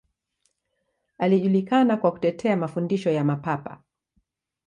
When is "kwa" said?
1.97-2.11